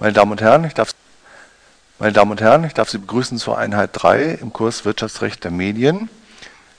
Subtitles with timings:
[0.00, 0.90] Meine Damen und Herren, ich darf,
[2.00, 5.52] meine Damen und Herren, ich darf Sie begrüßen zur Einheit 3 im Kurs Wirtschaftsrecht der
[5.52, 6.10] Medien.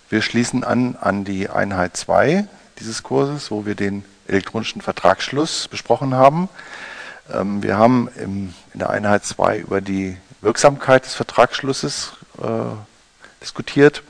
[0.09, 2.46] Wir schließen an an die Einheit 2
[2.78, 6.50] dieses Kurses, wo wir den elektronischen Vertragsschluss besprochen haben.
[7.33, 12.75] Ähm, wir haben in der Einheit 2 über die Wirksamkeit des Vertragsschlusses äh,
[13.41, 14.04] diskutiert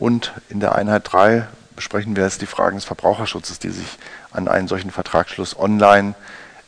[0.00, 1.46] und in der Einheit 3
[1.76, 3.96] besprechen wir jetzt die Fragen des Verbraucherschutzes, die sich
[4.32, 6.16] an einen solchen Vertragsschluss online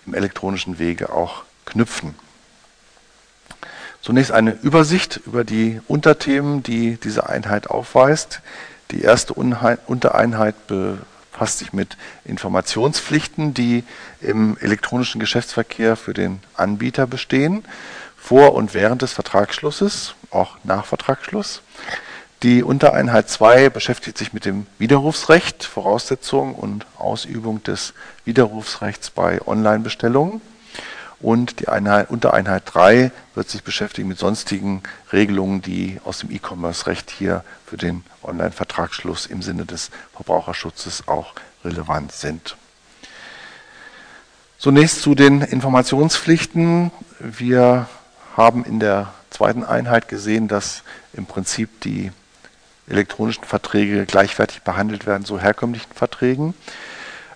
[0.07, 2.15] im elektronischen Wege auch knüpfen.
[4.01, 8.41] Zunächst eine Übersicht über die Unterthemen, die diese Einheit aufweist.
[8.91, 13.85] Die erste Untereinheit befasst sich mit Informationspflichten, die
[14.21, 17.65] im elektronischen Geschäftsverkehr für den Anbieter bestehen,
[18.17, 21.63] vor und während des Vertragsschlusses, auch nach Vertragsschluss.
[22.43, 30.41] Die Untereinheit 2 beschäftigt sich mit dem Widerrufsrecht, Voraussetzungen und Ausübung des Widerrufsrechts bei Online-Bestellungen.
[31.23, 37.11] Und die Einheit, Untereinheit 3 wird sich beschäftigen mit sonstigen Regelungen, die aus dem E-Commerce-Recht
[37.11, 41.33] hier für den Online-Vertragsschluss im Sinne des Verbraucherschutzes auch
[41.65, 42.57] relevant sind.
[44.59, 46.91] Zunächst zu den Informationspflichten.
[47.21, 47.89] Wir
[48.37, 50.83] haben in der zweiten Einheit gesehen, dass
[51.13, 52.11] im Prinzip die
[52.89, 56.55] elektronischen Verträge gleichwertig behandelt werden zu herkömmlichen Verträgen.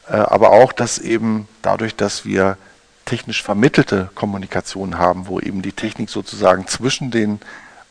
[0.08, 2.58] Äh, aber auch, dass eben dadurch, dass wir
[3.06, 7.40] technisch vermittelte Kommunikation haben, wo eben die Technik sozusagen zwischen den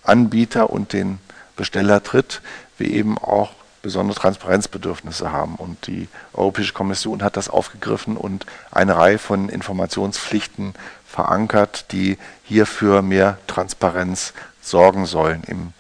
[0.04, 1.20] Anbieter und den
[1.56, 2.42] Besteller tritt,
[2.78, 5.56] wir eben auch besondere Transparenzbedürfnisse haben.
[5.56, 10.74] Und die Europäische Kommission hat das aufgegriffen und eine Reihe von Informationspflichten
[11.08, 15.74] verankert, die hier für mehr Transparenz sorgen sollen im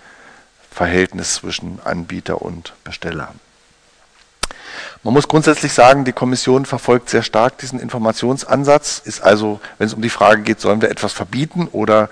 [0.71, 3.33] Verhältnis zwischen Anbieter und Besteller.
[5.05, 9.93] Man muss grundsätzlich sagen, die Kommission verfolgt sehr stark diesen Informationsansatz, ist also, wenn es
[9.93, 12.09] um die Frage geht, sollen wir etwas verbieten oder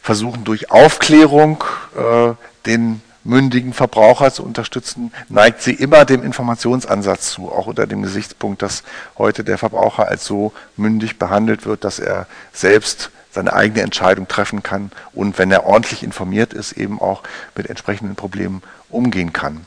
[0.00, 1.64] versuchen durch Aufklärung
[1.96, 8.02] äh, den mündigen Verbraucher zu unterstützen, neigt sie immer dem Informationsansatz zu, auch unter dem
[8.02, 8.84] Gesichtspunkt, dass
[9.18, 14.62] heute der Verbraucher als so mündig behandelt wird, dass er selbst seine eigene Entscheidung treffen
[14.62, 17.22] kann und wenn er ordentlich informiert ist, eben auch
[17.54, 19.66] mit entsprechenden Problemen umgehen kann.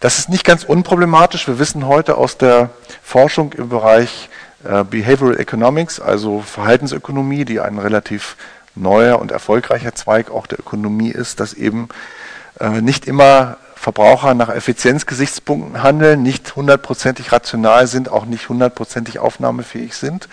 [0.00, 1.46] Das ist nicht ganz unproblematisch.
[1.46, 2.70] Wir wissen heute aus der
[3.02, 4.28] Forschung im Bereich
[4.64, 8.36] äh, Behavioral Economics, also Verhaltensökonomie, die ein relativ
[8.74, 11.88] neuer und erfolgreicher Zweig auch der Ökonomie ist, dass eben
[12.60, 19.96] äh, nicht immer Verbraucher nach Effizienzgesichtspunkten handeln, nicht hundertprozentig rational sind, auch nicht hundertprozentig aufnahmefähig
[19.96, 20.28] sind,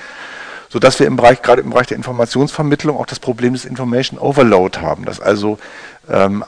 [0.69, 4.79] sodass wir im Bereich, gerade im Bereich der Informationsvermittlung auch das Problem des Information Overload
[4.79, 5.57] haben, dass also
[6.09, 6.43] ähm,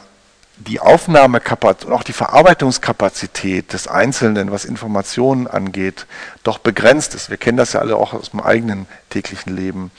[0.57, 6.05] die Aufnahmekapazität und auch die Verarbeitungskapazität des Einzelnen, was Informationen angeht,
[6.43, 7.29] doch begrenzt ist.
[7.29, 9.91] Wir kennen das ja alle auch aus dem eigenen täglichen Leben.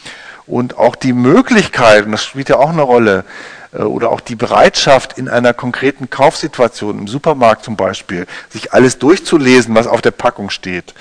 [0.47, 3.25] Und auch die Möglichkeit, und das spielt ja auch eine Rolle,
[3.73, 9.75] oder auch die Bereitschaft in einer konkreten Kaufsituation, im Supermarkt zum Beispiel, sich alles durchzulesen,
[9.75, 10.95] was auf der Packung steht,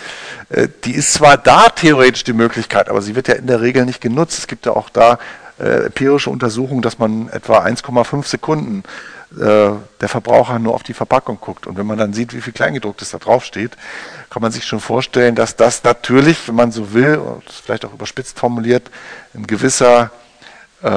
[0.49, 3.85] äh, die ist zwar da theoretisch die Möglichkeit, aber sie wird ja in der Regel
[3.85, 4.39] nicht genutzt.
[4.39, 5.19] Es gibt ja auch da
[5.59, 8.83] äh, empirische Untersuchungen, dass man etwa 1,5 Sekunden
[9.39, 9.71] äh,
[10.01, 11.67] der Verbraucher nur auf die Verpackung guckt.
[11.67, 13.71] Und wenn man dann sieht, wie viel Kleingedrucktes da drauf steht,
[14.29, 17.93] kann man sich schon vorstellen, dass das natürlich, wenn man so will, und vielleicht auch
[17.93, 18.89] überspitzt formuliert,
[19.33, 20.11] ein gewisser,
[20.81, 20.87] äh,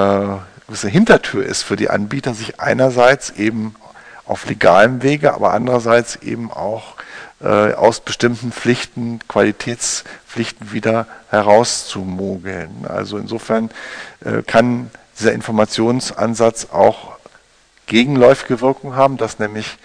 [0.67, 3.75] gewisse Hintertür ist für die Anbieter, sich einerseits eben
[4.27, 6.95] auf legalem Wege, aber andererseits eben auch
[7.41, 12.87] äh, aus bestimmten Pflichten, Qualitätspflichten wieder herauszumogeln.
[12.89, 13.71] Also insofern
[14.25, 17.13] äh, kann dieser Informationsansatz auch
[17.87, 19.77] gegenläufige Wirkung haben, dass nämlich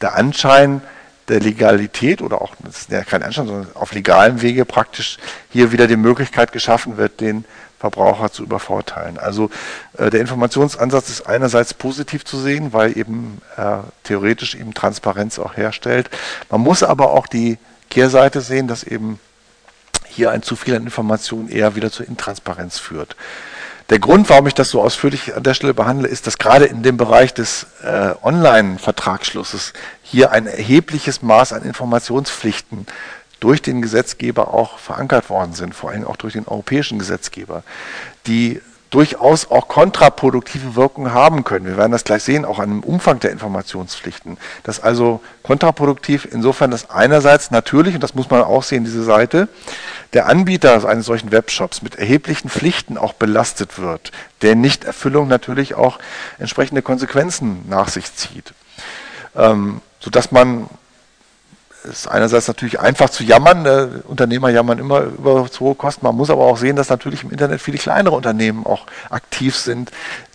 [0.00, 0.82] der Anschein
[1.28, 5.18] der Legalität oder auch, das ist ja kein Anschein, sondern auf legalem Wege praktisch
[5.50, 7.44] hier wieder die Möglichkeit geschaffen wird, den
[7.78, 9.18] Verbraucher zu übervorteilen.
[9.18, 9.50] Also
[9.98, 15.56] äh, der Informationsansatz ist einerseits positiv zu sehen, weil eben äh, theoretisch eben Transparenz auch
[15.56, 16.10] herstellt.
[16.50, 17.58] Man muss aber auch die
[17.90, 19.20] Kehrseite sehen, dass eben
[20.06, 23.16] hier ein zu viel an Informationen eher wieder zur Intransparenz führt.
[23.90, 26.82] Der Grund, warum ich das so ausführlich an der Stelle behandle, ist, dass gerade in
[26.82, 32.86] dem Bereich des äh, Online-Vertragsschlusses hier ein erhebliches Maß an Informationspflichten
[33.40, 37.62] durch den Gesetzgeber auch verankert worden sind, vor allem auch durch den europäischen Gesetzgeber,
[38.26, 38.60] die
[38.94, 41.66] durchaus auch kontraproduktive Wirkungen haben können.
[41.66, 44.38] Wir werden das gleich sehen, auch an dem Umfang der Informationspflichten.
[44.62, 49.02] Das ist also kontraproduktiv insofern, dass einerseits natürlich, und das muss man auch sehen, diese
[49.02, 49.48] Seite,
[50.12, 55.98] der Anbieter eines solchen Webshops mit erheblichen Pflichten auch belastet wird, der Nichterfüllung natürlich auch
[56.38, 58.54] entsprechende Konsequenzen nach sich zieht.
[59.34, 60.68] Ähm, sodass man
[61.84, 63.66] ist einerseits natürlich einfach zu jammern.
[63.66, 66.04] Äh, Unternehmer jammern immer über zu hohe Kosten.
[66.04, 69.90] Man muss aber auch sehen, dass natürlich im Internet viele kleinere Unternehmen auch aktiv sind,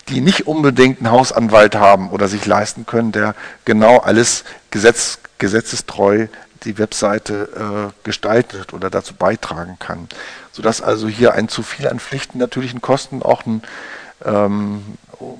[0.08, 6.26] die nicht unbedingt einen Hausanwalt haben oder sich leisten können, der genau alles Gesetz, gesetzestreu
[6.64, 10.08] die Webseite äh, gestaltet oder dazu beitragen kann.
[10.52, 13.62] Sodass also hier ein zu viel an Pflichten natürlichen Kosten auch ein
[14.24, 14.82] ähm,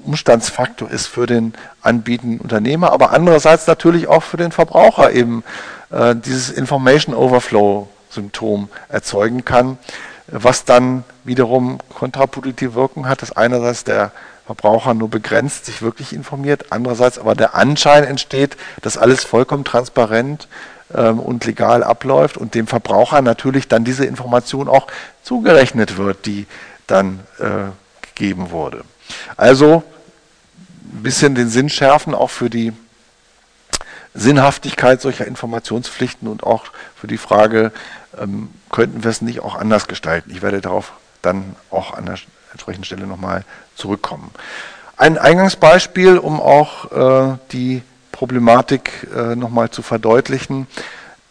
[0.04, 5.42] Umstandsfaktor ist für den anbietenden Unternehmer, aber andererseits natürlich auch für den Verbraucher eben
[5.90, 9.78] äh, dieses Information Overflow Symptom erzeugen kann,
[10.26, 14.12] was dann wiederum kontraproduktive Wirkung hat, dass einerseits der
[14.46, 20.48] Verbraucher nur begrenzt sich wirklich informiert, andererseits aber der Anschein entsteht, dass alles vollkommen transparent
[20.92, 24.88] ähm, und legal abläuft und dem Verbraucher natürlich dann diese Information auch
[25.22, 26.46] zugerechnet wird, die
[26.88, 27.70] dann äh,
[28.02, 28.82] gegeben wurde.
[29.36, 29.84] Also
[30.92, 32.72] ein bisschen den Sinn schärfen, auch für die
[34.14, 36.64] Sinnhaftigkeit solcher Informationspflichten und auch
[36.96, 37.72] für die Frage,
[38.18, 40.30] ähm, könnten wir es nicht auch anders gestalten.
[40.30, 40.92] Ich werde darauf
[41.22, 42.16] dann auch an der
[42.52, 43.44] entsprechenden Stelle nochmal
[43.76, 44.30] zurückkommen.
[44.96, 50.66] Ein Eingangsbeispiel, um auch äh, die Problematik äh, nochmal zu verdeutlichen.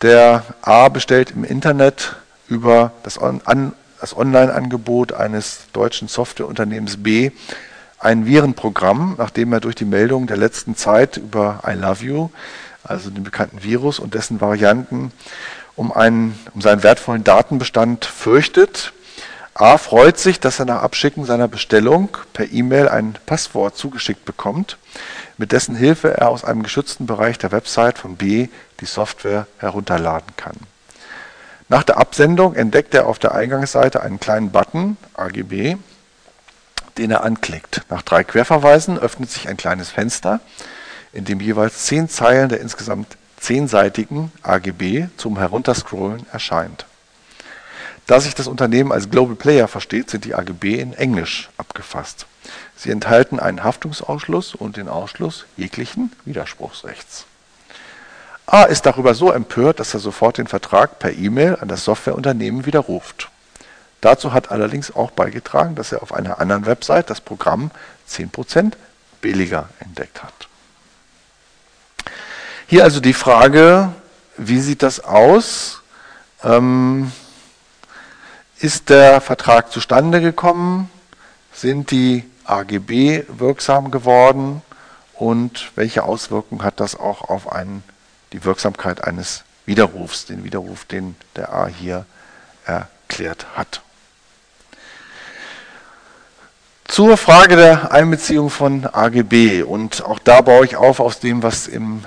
[0.01, 2.15] Der A bestellt im Internet
[2.47, 3.41] über das, On
[3.99, 7.31] das Online-Angebot eines deutschen Softwareunternehmens B
[7.99, 12.29] ein Virenprogramm, nachdem er durch die Meldung der letzten Zeit über I Love You,
[12.83, 15.11] also den bekannten Virus und dessen Varianten,
[15.75, 18.93] um, einen, um seinen wertvollen Datenbestand fürchtet.
[19.53, 24.77] A freut sich, dass er nach Abschicken seiner Bestellung per E-Mail ein Passwort zugeschickt bekommt,
[25.37, 28.47] mit dessen Hilfe er aus einem geschützten Bereich der Website von B
[28.79, 30.55] die Software herunterladen kann.
[31.67, 35.77] Nach der Absendung entdeckt er auf der Eingangsseite einen kleinen Button AGB,
[36.97, 37.83] den er anklickt.
[37.89, 40.39] Nach drei Querverweisen öffnet sich ein kleines Fenster,
[41.13, 46.85] in dem jeweils zehn Zeilen der insgesamt zehnseitigen AGB zum Herunterscrollen erscheint.
[48.05, 52.25] Da sich das Unternehmen als Global Player versteht, sind die AGB in Englisch abgefasst.
[52.75, 57.25] Sie enthalten einen Haftungsausschluss und den Ausschluss jeglichen Widerspruchsrechts.
[58.47, 62.65] A ist darüber so empört, dass er sofort den Vertrag per E-Mail an das Softwareunternehmen
[62.65, 63.29] widerruft.
[64.01, 67.69] Dazu hat allerdings auch beigetragen, dass er auf einer anderen Website das Programm
[68.09, 68.73] 10%
[69.21, 70.48] billiger entdeckt hat.
[72.69, 73.91] Hier also die Frage,
[74.37, 75.81] wie sieht das aus?
[76.43, 77.11] Ähm,
[78.59, 80.87] ist der Vertrag zustande gekommen?
[81.51, 84.61] Sind die AGB wirksam geworden?
[85.15, 87.83] Und welche Auswirkungen hat das auch auf einen
[88.33, 92.05] die Wirksamkeit eines Widerrufs, den Widerruf, den der A hier
[92.67, 93.81] erklärt hat.
[96.87, 101.65] Zur Frage der Einbeziehung von AGB und auch da baue ich auf aus dem, was
[101.65, 102.05] im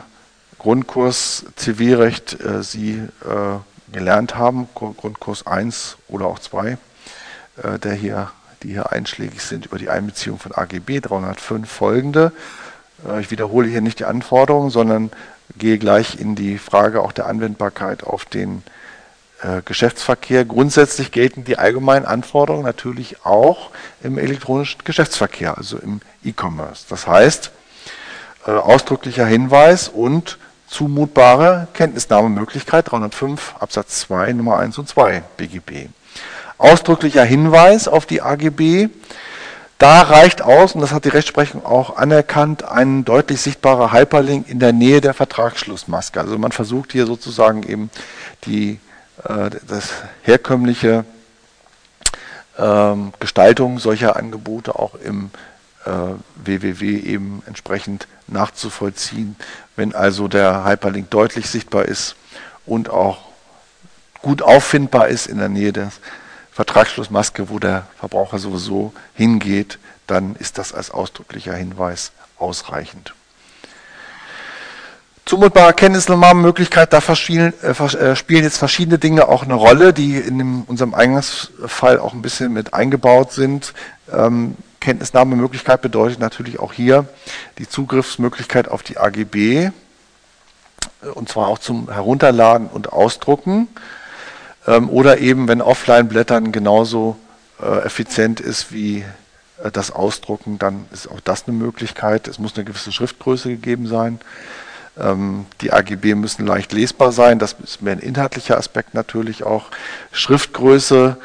[0.62, 6.78] Grundkurs Zivilrecht äh, Sie äh, gelernt haben, Grundkurs 1 oder auch 2,
[7.62, 8.30] äh, der hier,
[8.62, 12.32] die hier einschlägig sind über die Einbeziehung von AGB 305 folgende.
[13.06, 15.10] Äh, ich wiederhole hier nicht die Anforderungen, sondern
[15.58, 18.62] gehe gleich in die Frage auch der Anwendbarkeit auf den
[19.42, 20.44] äh, Geschäftsverkehr.
[20.44, 23.70] Grundsätzlich gelten die allgemeinen Anforderungen natürlich auch
[24.00, 26.84] im elektronischen Geschäftsverkehr, also im E-Commerce.
[26.88, 27.50] Das heißt,
[28.46, 30.38] äh, ausdrücklicher Hinweis und
[30.72, 35.88] zumutbare Kenntnisnahmemöglichkeit 305 Absatz 2 Nummer 1 und 2 BGB.
[36.56, 38.88] Ausdrücklicher Hinweis auf die AGB
[39.82, 44.60] da reicht aus, und das hat die Rechtsprechung auch anerkannt, ein deutlich sichtbarer Hyperlink in
[44.60, 46.20] der Nähe der Vertragsschlussmaske.
[46.20, 47.90] Also man versucht hier sozusagen eben
[48.44, 48.78] die,
[49.24, 49.90] äh, das
[50.22, 51.04] herkömmliche
[52.56, 55.30] ähm, Gestaltung solcher Angebote auch im
[55.84, 55.90] äh,
[56.36, 59.36] WWW eben entsprechend nachzuvollziehen.
[59.76, 62.16] Wenn also der Hyperlink deutlich sichtbar ist
[62.66, 63.18] und auch
[64.20, 66.00] gut auffindbar ist in der Nähe des
[66.52, 73.14] Vertragsschlussmaske, wo der Verbraucher sowieso hingeht, dann ist das als ausdrücklicher Hinweis ausreichend.
[75.24, 80.94] Zumutbare Kenntnisnahmemöglichkeit, da äh, äh, spielen jetzt verschiedene Dinge auch eine Rolle, die in unserem
[80.94, 83.72] Eingangsfall auch ein bisschen mit eingebaut sind.
[84.12, 87.06] Ähm, Kenntnisnahmemöglichkeit bedeutet natürlich auch hier
[87.58, 89.70] die Zugriffsmöglichkeit auf die AGB, äh,
[91.14, 93.68] und zwar auch zum Herunterladen und Ausdrucken.
[94.66, 97.16] Ähm, oder eben, wenn Offline-Blättern genauso
[97.60, 99.04] äh, effizient ist wie
[99.62, 102.26] äh, das Ausdrucken, dann ist auch das eine Möglichkeit.
[102.26, 104.20] Es muss eine gewisse Schriftgröße gegeben sein.
[104.98, 107.38] Ähm, die AGB müssen leicht lesbar sein.
[107.38, 109.66] Das ist mehr ein inhaltlicher Aspekt natürlich auch.
[110.12, 111.16] Schriftgröße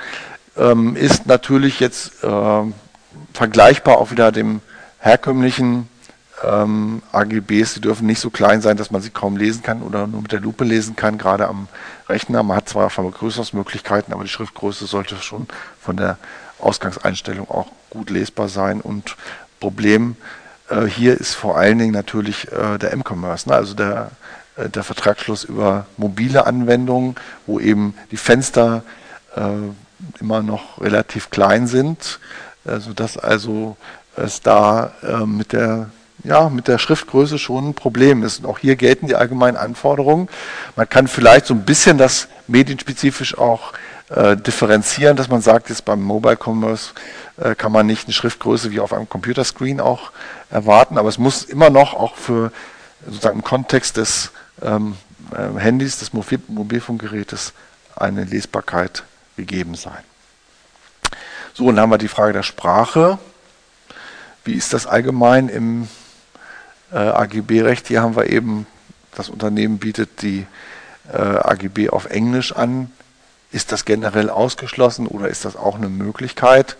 [0.57, 2.63] ähm, ist natürlich jetzt äh,
[3.33, 4.61] vergleichbar auch wieder dem
[4.99, 5.89] herkömmlichen
[6.43, 10.07] ähm, AGBs, die dürfen nicht so klein sein, dass man sie kaum lesen kann oder
[10.07, 11.67] nur mit der Lupe lesen kann, gerade am
[12.07, 12.43] Rechner.
[12.43, 15.47] Man hat zwar Vergrößerungsmöglichkeiten, aber die Schriftgröße sollte schon
[15.81, 16.17] von der
[16.59, 18.81] Ausgangseinstellung auch gut lesbar sein.
[18.81, 19.17] Und
[19.59, 20.15] Problem
[20.69, 23.55] äh, hier ist vor allen Dingen natürlich äh, der M-Commerce, ne?
[23.55, 24.11] also der,
[24.55, 28.83] äh, der Vertragsschluss über mobile Anwendungen, wo eben die Fenster
[29.35, 29.41] äh,
[30.19, 32.19] immer noch relativ klein sind,
[32.63, 33.77] sodass also
[34.15, 35.89] es da äh, mit der
[36.23, 38.39] ja, mit der Schriftgröße schon ein Problem ist.
[38.39, 40.27] Und auch hier gelten die allgemeinen Anforderungen.
[40.75, 43.73] Man kann vielleicht so ein bisschen das medienspezifisch auch
[44.09, 46.91] äh, differenzieren, dass man sagt, jetzt beim Mobile Commerce
[47.37, 50.11] äh, kann man nicht eine Schriftgröße wie auf einem Computerscreen auch
[50.49, 52.51] erwarten, aber es muss immer noch auch für
[53.05, 54.95] sozusagen im Kontext des ähm,
[55.31, 57.53] äh, Handys, des Mobil Mobilfunkgerätes
[57.95, 59.03] eine Lesbarkeit
[59.35, 60.03] gegeben sein.
[61.53, 63.17] So, und dann haben wir die Frage der Sprache.
[64.43, 65.87] Wie ist das allgemein im
[66.91, 67.87] äh, AGB-Recht.
[67.87, 68.65] Hier haben wir eben,
[69.15, 70.45] das Unternehmen bietet die
[71.11, 72.91] äh, AGB auf Englisch an.
[73.51, 76.75] Ist das generell ausgeschlossen oder ist das auch eine Möglichkeit?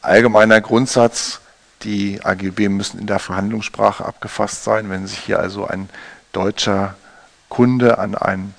[0.00, 1.40] Allgemeiner Grundsatz,
[1.82, 4.88] die AGB müssen in der Verhandlungssprache abgefasst sein.
[4.90, 5.90] Wenn sich hier also ein
[6.32, 6.94] deutscher
[7.48, 8.52] Kunde an eine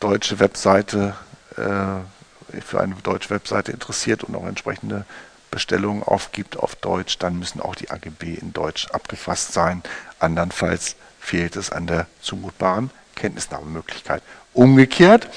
[0.00, 1.14] deutsche Webseite
[1.56, 5.04] äh, für eine deutsche Webseite interessiert und auch entsprechende
[5.50, 9.82] Bestellungen aufgibt auf Deutsch, dann müssen auch die AGB in Deutsch abgefasst sein.
[10.18, 14.22] Andernfalls fehlt es an der zumutbaren Kenntnisnahmemöglichkeit.
[14.56, 15.28] Umgekehrt,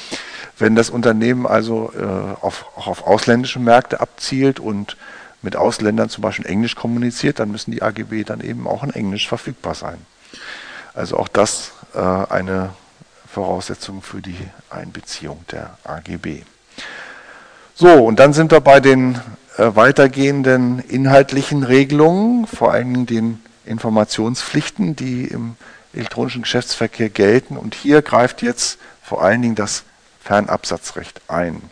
[0.57, 2.03] wenn das Unternehmen also äh,
[2.43, 4.97] auf, auch auf ausländische Märkte abzielt und
[5.41, 9.27] mit Ausländern zum Beispiel Englisch kommuniziert, dann müssen die AGB dann eben auch in Englisch
[9.27, 9.97] verfügbar sein.
[10.93, 12.71] Also auch das äh, eine
[13.31, 14.38] Voraussetzung für die
[14.69, 16.41] Einbeziehung der AGB.
[17.75, 19.15] So, und dann sind wir bei den
[19.57, 25.55] äh, weitergehenden inhaltlichen Regelungen, vor allem den Informationspflichten, die im
[25.93, 27.55] elektronischen Geschäftsverkehr gelten.
[27.55, 29.85] Und hier greift jetzt vor allen Dingen das
[30.23, 31.63] Fernabsatzrecht ein.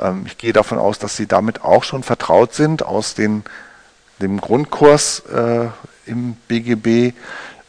[0.00, 3.44] Ähm, ich gehe davon aus, dass Sie damit auch schon vertraut sind aus den,
[4.22, 5.66] dem Grundkurs äh,
[6.06, 7.14] im BGB.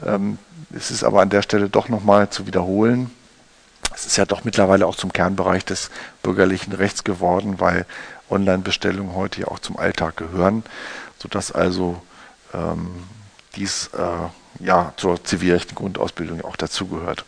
[0.05, 0.37] Ähm,
[0.73, 3.11] es ist aber an der Stelle doch nochmal zu wiederholen.
[3.93, 5.89] Es ist ja doch mittlerweile auch zum Kernbereich des
[6.23, 7.85] bürgerlichen Rechts geworden, weil
[8.29, 10.63] Online-Bestellungen heute ja auch zum Alltag gehören,
[11.17, 12.01] sodass also
[12.53, 13.03] ähm,
[13.57, 17.25] dies äh, ja zur zivilrechten Grundausbildung auch dazugehört.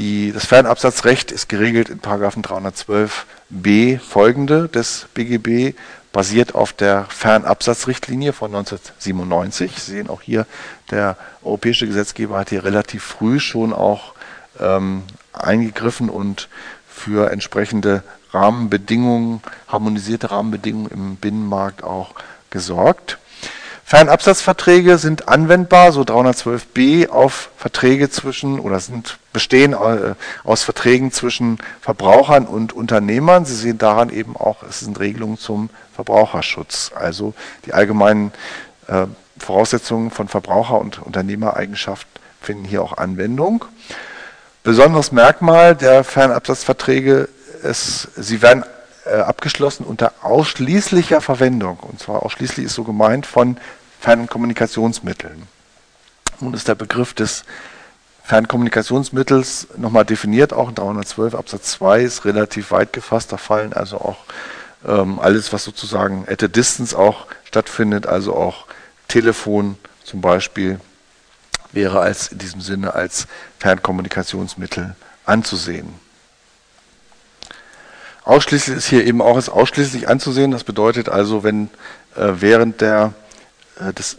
[0.00, 5.76] Die, das Fernabsatzrecht ist geregelt in 312b folgende des BGB,
[6.10, 9.74] basiert auf der Fernabsatzrichtlinie von 1997.
[9.74, 10.46] Sie sehen auch hier,
[10.90, 14.14] der europäische Gesetzgeber hat hier relativ früh schon auch
[14.58, 15.02] ähm,
[15.34, 16.48] eingegriffen und
[16.88, 18.02] für entsprechende
[18.32, 22.14] Rahmenbedingungen, harmonisierte Rahmenbedingungen im Binnenmarkt auch
[22.48, 23.18] gesorgt.
[23.90, 31.58] Fernabsatzverträge sind anwendbar, so 312b, auf Verträge zwischen oder sind bestehen äh, aus Verträgen zwischen
[31.80, 33.46] Verbrauchern und Unternehmern.
[33.46, 37.34] Sie sehen daran eben auch, es sind Regelungen zum Verbraucherschutz, also
[37.66, 38.30] die allgemeinen
[38.86, 39.06] äh,
[39.38, 42.06] Voraussetzungen von Verbraucher- und Unternehmereigenschaft
[42.40, 43.64] finden hier auch Anwendung.
[44.62, 47.28] Besonderes Merkmal der Fernabsatzverträge
[47.64, 48.62] es, sie werden
[49.04, 51.78] äh, abgeschlossen unter ausschließlicher Verwendung.
[51.80, 53.56] Und zwar ausschließlich ist so gemeint von
[54.00, 55.42] Fernkommunikationsmitteln.
[56.40, 57.44] Nun ist der Begriff des
[58.24, 63.32] Fernkommunikationsmittels nochmal definiert, auch in 312 Absatz 2 ist relativ weit gefasst.
[63.32, 64.18] Da fallen also auch
[64.86, 68.66] ähm, alles, was sozusagen at a distance auch stattfindet, also auch
[69.08, 70.80] Telefon zum Beispiel,
[71.72, 73.26] wäre als in diesem Sinne als
[73.58, 74.94] Fernkommunikationsmittel
[75.26, 75.94] anzusehen.
[78.24, 80.50] Ausschließlich ist hier eben auch als ausschließlich anzusehen.
[80.50, 81.68] Das bedeutet also, wenn
[82.16, 83.14] äh, während der,
[83.80, 84.18] äh, des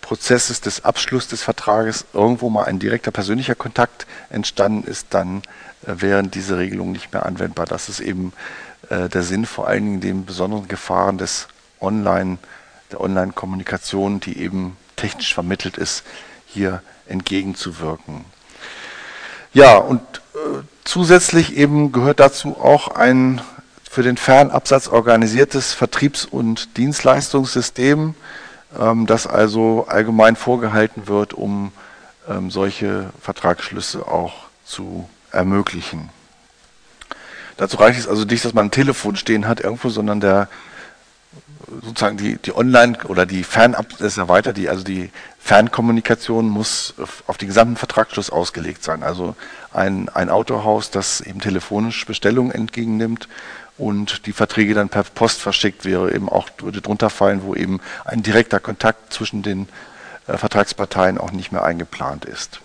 [0.00, 5.42] Prozesses des Abschlusses des Vertrages irgendwo mal ein direkter persönlicher Kontakt entstanden ist, dann
[5.86, 7.66] äh, wären diese Regelungen nicht mehr anwendbar.
[7.66, 8.32] Das ist eben
[8.88, 11.48] äh, der Sinn vor allen Dingen den besonderen Gefahren des
[11.80, 12.38] Online,
[12.92, 16.04] der Online-Kommunikation, die eben technisch vermittelt ist,
[16.46, 18.24] hier entgegenzuwirken.
[19.52, 20.00] Ja, und
[20.84, 23.40] zusätzlich eben gehört dazu auch ein
[23.90, 28.14] für den Fernabsatz organisiertes Vertriebs- und Dienstleistungssystem,
[28.78, 31.72] ähm, das also allgemein vorgehalten wird, um
[32.28, 34.34] ähm, solche Vertragsschlüsse auch
[34.64, 36.10] zu ermöglichen.
[37.56, 40.48] Dazu reicht es also nicht, dass man ein Telefon stehen hat irgendwo, sondern der
[41.82, 46.48] sozusagen die, die Online- oder die Fernab, das ist ja weiter, die, also die Fernkommunikation
[46.48, 46.94] muss
[47.26, 49.02] auf den gesamten Vertragsschluss ausgelegt sein.
[49.02, 49.36] Also
[49.72, 53.28] ein, ein Autohaus, das eben telefonisch Bestellungen entgegennimmt
[53.80, 57.80] und die Verträge dann per Post verschickt wäre, eben auch würde drunter fallen, wo eben
[58.04, 59.68] ein direkter Kontakt zwischen den
[60.26, 62.60] äh, Vertragsparteien auch nicht mehr eingeplant ist.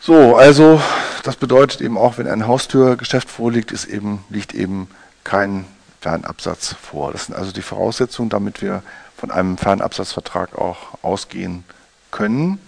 [0.00, 0.82] So, also
[1.22, 4.88] das bedeutet eben auch, wenn ein Haustürgeschäft vorliegt, ist eben, liegt eben
[5.22, 5.64] kein
[6.00, 7.12] Fernabsatz vor.
[7.12, 8.82] Das sind also die Voraussetzungen, damit wir
[9.16, 11.64] von einem Fernabsatzvertrag auch ausgehen
[12.10, 12.60] können.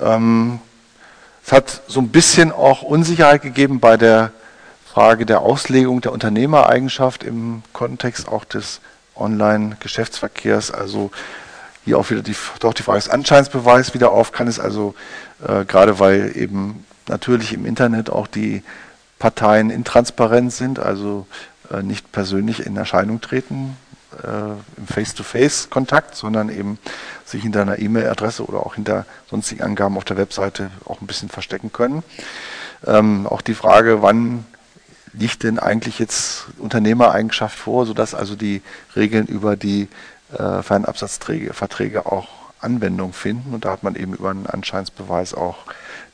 [0.00, 0.60] Ähm,
[1.44, 4.32] es hat so ein bisschen auch Unsicherheit gegeben bei der
[4.92, 8.82] Frage der Auslegung der Unternehmereigenschaft im Kontext auch des
[9.16, 10.70] Online-Geschäftsverkehrs.
[10.70, 11.10] Also
[11.86, 14.32] hier auch wieder die, doch die Frage des Anscheinsbeweis wieder auf.
[14.32, 14.94] Kann es also,
[15.48, 18.62] äh, gerade weil eben natürlich im Internet auch die
[19.18, 21.26] Parteien intransparent sind, also
[21.72, 23.78] äh, nicht persönlich in Erscheinung treten,
[24.22, 24.26] äh,
[24.76, 26.78] im Face-to-Face-Kontakt, sondern eben
[27.24, 31.30] sich hinter einer E-Mail-Adresse oder auch hinter sonstigen Angaben auf der Webseite auch ein bisschen
[31.30, 32.02] verstecken können.
[32.86, 34.44] Ähm, auch die Frage, wann
[35.12, 38.62] liegt denn eigentlich jetzt Unternehmereigenschaft vor, sodass also die
[38.96, 39.88] Regeln über die
[40.32, 42.28] äh, Fernabsatzverträge auch
[42.60, 43.54] Anwendung finden.
[43.54, 45.58] Und da hat man eben über einen Anscheinsbeweis auch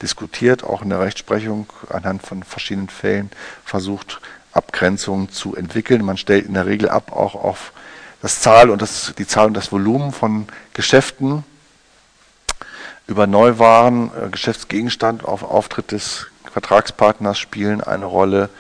[0.03, 3.31] diskutiert, auch in der Rechtsprechung anhand von verschiedenen Fällen
[3.65, 4.21] versucht,
[4.53, 6.05] Abgrenzungen zu entwickeln.
[6.05, 7.73] Man stellt in der Regel ab auch auf
[8.23, 11.45] das Zahl und das, die Zahl und das Volumen von Geschäften
[13.07, 18.51] über Neuwaren, äh, Geschäftsgegenstand auf Auftritt des Vertragspartners spielen eine Rolle.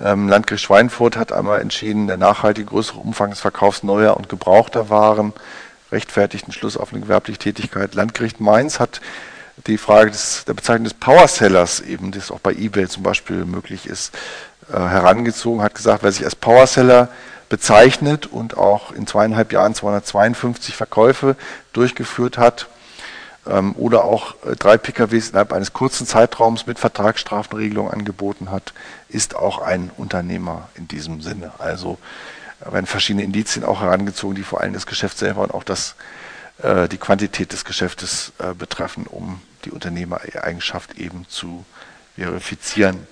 [0.00, 4.88] Ähm, Landgericht Schweinfurt hat einmal entschieden, der nachhaltige größere Umfang des Verkaufs neuer und gebrauchter
[4.88, 5.32] Waren
[5.90, 7.94] rechtfertigt einen Schluss auf eine gewerbliche Tätigkeit.
[7.94, 9.00] Landgericht Mainz hat
[9.66, 13.86] die Frage des, der Bezeichnung des Powersellers, eben, das auch bei eBay zum Beispiel möglich
[13.86, 14.14] ist,
[14.72, 17.08] äh, herangezogen, hat gesagt, wer sich als Powerseller
[17.50, 21.36] bezeichnet und auch in zweieinhalb Jahren 252 Verkäufe
[21.74, 22.66] durchgeführt hat
[23.46, 28.72] ähm, oder auch äh, drei PKWs innerhalb eines kurzen Zeitraums mit Vertragsstrafenregelung angeboten hat,
[29.08, 31.52] ist auch ein Unternehmer in diesem Sinne.
[31.58, 31.98] Also
[32.60, 35.96] äh, werden verschiedene Indizien auch herangezogen, die vor allem das Geschäft selber und auch das,
[36.62, 41.64] äh, die Quantität des Geschäftes äh, betreffen, um die Unternehmereigenschaft eben zu
[42.16, 43.06] verifizieren.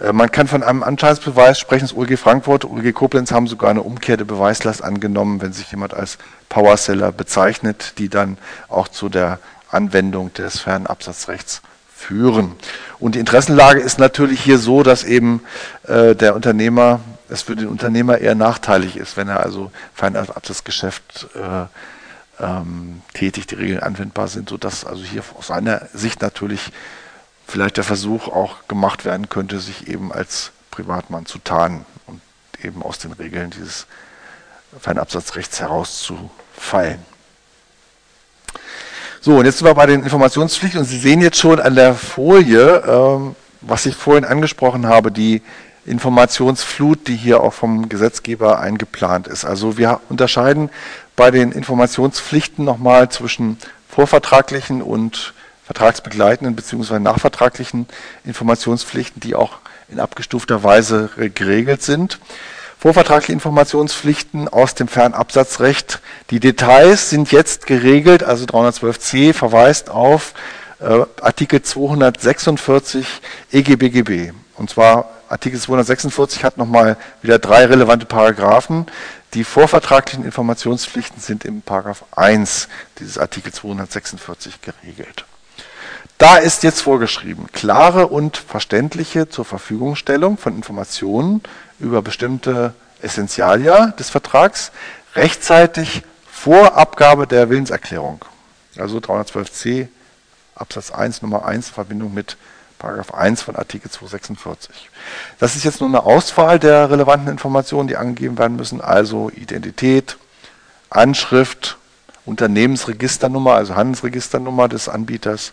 [0.00, 1.86] Äh, man kann von einem Anscheinsbeweis sprechen.
[1.86, 6.18] Das OLG Frankfurt, OLG Koblenz haben sogar eine umkehrte Beweislast angenommen, wenn sich jemand als
[6.48, 9.38] Powerseller bezeichnet, die dann auch zu der
[9.70, 11.62] Anwendung des Fernabsatzrechts
[11.94, 12.54] führen.
[12.98, 15.42] Und die Interessenlage ist natürlich hier so, dass eben
[15.84, 21.66] äh, der Unternehmer, es für den Unternehmer eher nachteilig ist, wenn er also Fernabsatzgeschäft äh,
[22.42, 26.72] ähm, tätigt, die Regeln anwendbar sind, sodass also hier aus seiner Sicht natürlich
[27.46, 32.20] vielleicht der Versuch auch gemacht werden könnte, sich eben als Privatmann zu tarnen und
[32.62, 33.86] eben aus den Regeln dieses
[34.78, 37.00] Fernabsatzrechts herauszufallen.
[39.20, 41.94] So, und jetzt sind wir bei den Informationspflichten und Sie sehen jetzt schon an der
[41.94, 45.42] Folie, ähm, was ich vorhin angesprochen habe, die
[45.86, 49.44] Informationsflut, die hier auch vom Gesetzgeber eingeplant ist.
[49.44, 50.70] Also wir unterscheiden
[51.16, 57.00] bei den Informationspflichten nochmal zwischen vorvertraglichen und vertragsbegleitenden bzw.
[57.00, 57.86] nachvertraglichen
[58.24, 62.20] Informationspflichten, die auch in abgestufter Weise geregelt sind.
[62.80, 66.00] Vorvertragliche Informationspflichten aus dem Fernabsatzrecht.
[66.30, 70.32] Die Details sind jetzt geregelt, also 312c verweist auf
[70.78, 73.04] äh, Artikel 246
[73.50, 74.30] EGBGB.
[74.56, 78.86] Und zwar Artikel 246 hat nochmal wieder drei relevante Paragraphen.
[79.34, 82.68] Die vorvertraglichen Informationspflichten sind im Paragraph 1
[83.00, 85.24] dieses Artikel 246 geregelt.
[86.16, 91.42] Da ist jetzt vorgeschrieben, klare und verständliche zur Verfügungstellung von Informationen
[91.78, 94.72] über bestimmte Essentialia des Vertrags
[95.14, 98.24] rechtzeitig vor Abgabe der Willenserklärung.
[98.76, 99.88] Also 312c
[100.54, 102.36] Absatz 1 Nummer 1 Verbindung mit
[102.78, 104.90] Paragraph 1 von Artikel 246.
[105.38, 110.16] Das ist jetzt nur eine Auswahl der relevanten Informationen, die angegeben werden müssen, also Identität,
[110.90, 111.76] Anschrift,
[112.24, 115.52] Unternehmensregisternummer, also Handelsregisternummer des Anbieters,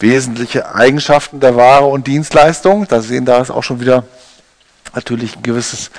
[0.00, 2.88] wesentliche Eigenschaften der Ware und Dienstleistung.
[2.88, 4.04] Da sehen da ist auch schon wieder
[4.94, 5.90] natürlich ein gewisses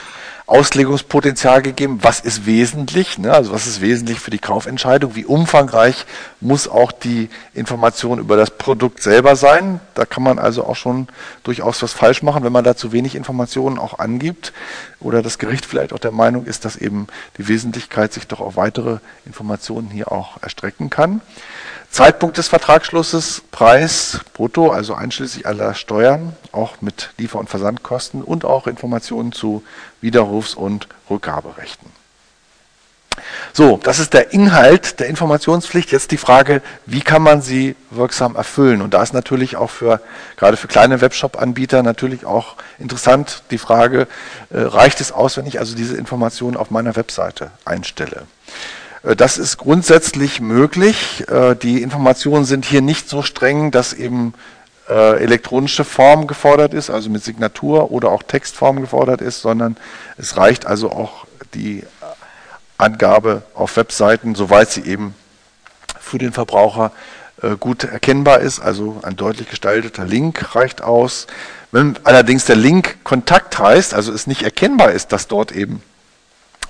[0.46, 2.00] Auslegungspotenzial gegeben.
[2.02, 3.18] Was ist wesentlich?
[3.18, 3.32] Ne?
[3.34, 5.16] Also was ist wesentlich für die Kaufentscheidung?
[5.16, 6.06] Wie umfangreich
[6.42, 9.80] muss auch die Information über das Produkt selber sein?
[9.94, 11.08] Da kann man also auch schon
[11.44, 14.52] durchaus was falsch machen, wenn man da zu wenig Informationen auch angibt
[15.00, 18.58] oder das Gericht vielleicht auch der Meinung ist, dass eben die Wesentlichkeit sich doch auf
[18.58, 21.22] weitere Informationen hier auch erstrecken kann.
[21.94, 28.46] Zeitpunkt des Vertragsschlusses, Preis, Brutto, also einschließlich aller Steuern, auch mit Liefer- und Versandkosten und
[28.46, 29.64] auch Informationen zu
[30.02, 31.88] Widerrufs- und Rückgaberechten.
[33.54, 35.92] So, das ist der Inhalt der Informationspflicht.
[35.92, 38.82] Jetzt die Frage, wie kann man sie wirksam erfüllen?
[38.82, 40.02] Und da ist natürlich auch für,
[40.36, 44.08] gerade für kleine Webshop-Anbieter natürlich auch interessant die Frage,
[44.50, 48.26] äh, reicht es aus, wenn ich also diese Informationen auf meiner Webseite einstelle?
[49.04, 51.26] Äh, das ist grundsätzlich möglich.
[51.30, 54.34] Äh, die Informationen sind hier nicht so streng, dass eben
[54.90, 59.78] äh, elektronische Form gefordert ist, also mit Signatur oder auch Textform gefordert ist, sondern
[60.18, 61.84] es reicht also auch die
[62.78, 65.14] Angabe auf Webseiten, soweit sie eben
[66.00, 66.92] für den Verbraucher
[67.60, 71.28] gut erkennbar ist, also ein deutlich gestalteter Link reicht aus.
[71.72, 75.84] Wenn allerdings der Link Kontakt heißt, also es nicht erkennbar ist, dass dort eben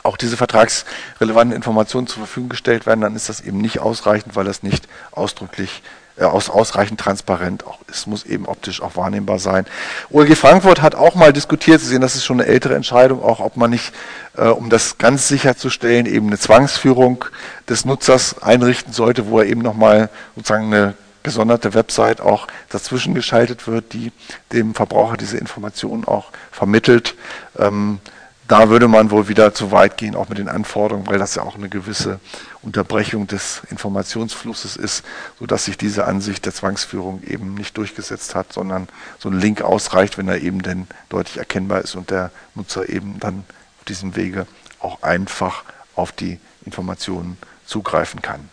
[0.04, 4.46] auch diese vertragsrelevanten Informationen zur Verfügung gestellt werden, dann ist das eben nicht ausreichend, weil
[4.46, 5.82] das nicht ausdrücklich
[6.16, 9.66] äh, aus, ausreichend transparent auch ist, muss eben optisch auch wahrnehmbar sein.
[10.12, 13.40] OLG Frankfurt hat auch mal diskutiert, Sie sehen, das ist schon eine ältere Entscheidung, auch
[13.40, 13.94] ob man nicht,
[14.38, 17.26] äh, um das ganz sicherzustellen, eben eine Zwangsführung
[17.68, 23.66] des Nutzers einrichten sollte, wo er eben nochmal sozusagen eine gesonderte Website auch dazwischen geschaltet
[23.66, 24.12] wird, die
[24.52, 27.16] dem Verbraucher diese Informationen auch vermittelt.
[27.58, 28.00] Ähm,
[28.48, 31.44] da würde man wohl wieder zu weit gehen, auch mit den Anforderungen, weil das ja
[31.44, 32.20] auch eine gewisse
[32.62, 35.06] Unterbrechung des Informationsflusses ist,
[35.40, 38.88] sodass sich diese Ansicht der Zwangsführung eben nicht durchgesetzt hat, sondern
[39.20, 43.20] so ein Link ausreicht, wenn er eben denn deutlich erkennbar ist und der Nutzer eben
[43.20, 43.44] dann
[43.80, 44.46] auf diesem Wege
[44.80, 45.64] auch einfach
[45.96, 48.50] auf die Informationen zugreifen kann.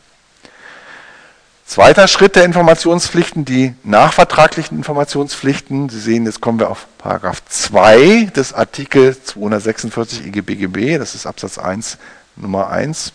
[1.70, 5.88] Zweiter Schritt der Informationspflichten, die nachvertraglichen Informationspflichten.
[5.88, 11.59] Sie sehen, jetzt kommen wir auf Paragraph 2 des Artikel 246 EGBGB, das ist Absatz
[11.59, 11.98] 1
[12.35, 13.12] Nummer 1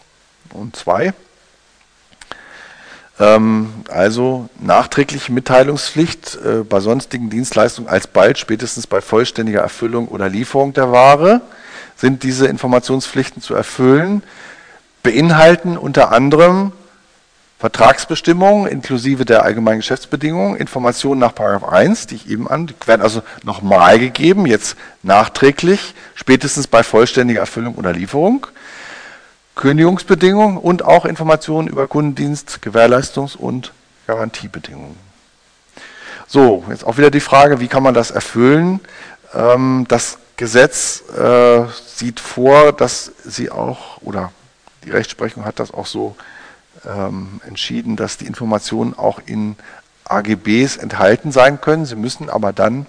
[0.53, 1.13] und 2.
[3.19, 10.71] Ähm, also nachträgliche Mitteilungspflicht äh, bei sonstigen Dienstleistungen alsbald, spätestens bei vollständiger Erfüllung oder Lieferung
[10.71, 11.41] der Ware,
[11.97, 14.23] sind diese Informationspflichten zu erfüllen,
[15.03, 16.71] beinhalten unter anderem
[17.59, 23.21] Vertragsbestimmungen inklusive der allgemeinen Geschäftsbedingungen, Informationen nach 1, die ich eben an, die werden also
[23.43, 28.47] nochmal gegeben, jetzt nachträglich, spätestens bei vollständiger Erfüllung oder Lieferung.
[29.55, 33.71] Kündigungsbedingungen und auch Informationen über Kundendienst, Gewährleistungs- und
[34.05, 34.97] Garantiebedingungen.
[36.27, 38.81] So, jetzt auch wieder die Frage, wie kann man das erfüllen?
[39.33, 41.63] Ähm, das Gesetz äh,
[41.95, 44.33] sieht vor, dass sie auch, oder
[44.83, 46.17] die Rechtsprechung hat das auch so
[46.87, 49.55] ähm, entschieden, dass die Informationen auch in
[50.05, 51.85] AGBs enthalten sein können.
[51.85, 52.85] Sie müssen aber dann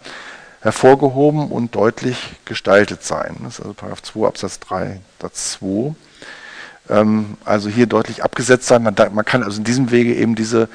[0.61, 3.37] hervorgehoben und deutlich gestaltet sein.
[3.45, 5.95] Das ist also Paragraph 2 Absatz 3 Satz 2.
[6.89, 8.83] Ähm, also hier deutlich abgesetzt sein.
[8.83, 10.69] Man, man, kann also in diesem Wege eben diese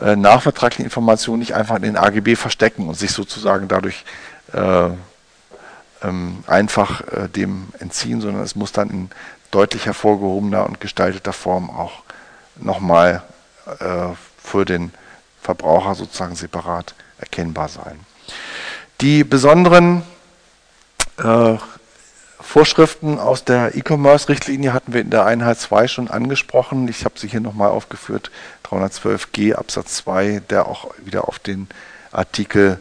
[0.00, 4.04] äh, nachvertraglichen Informationen nicht einfach in den AGB verstecken und sich sozusagen dadurch
[4.52, 4.90] äh,
[6.02, 9.10] ähm, einfach äh, dem entziehen, sondern es muss dann in
[9.50, 12.03] deutlich hervorgehobener und gestalteter Form auch
[12.56, 13.22] nochmal
[13.80, 14.08] äh,
[14.42, 14.92] für den
[15.42, 18.00] Verbraucher sozusagen separat erkennbar sein.
[19.00, 20.02] Die besonderen
[21.18, 21.56] äh,
[22.40, 26.86] Vorschriften aus der E-Commerce-Richtlinie hatten wir in der Einheit 2 schon angesprochen.
[26.88, 28.30] Ich habe sie hier nochmal aufgeführt,
[28.64, 31.68] 312g Absatz 2, der auch wieder auf den
[32.12, 32.78] Artikel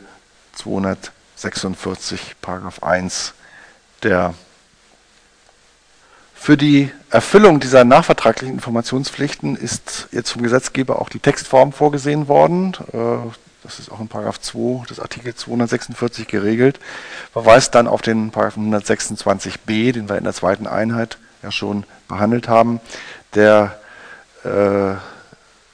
[0.54, 3.34] 246 Paragraph 1
[4.04, 4.34] der
[6.44, 12.74] für die Erfüllung dieser nachvertraglichen Informationspflichten ist jetzt vom Gesetzgeber auch die Textform vorgesehen worden.
[12.92, 13.32] Äh,
[13.64, 16.82] das ist auch in Paragraph 2 des Artikels 246 geregelt.
[17.32, 22.50] Verweist dann auf den Paragraph 126b, den wir in der zweiten Einheit ja schon behandelt
[22.50, 22.82] haben.
[23.36, 23.80] Der
[24.44, 24.96] äh,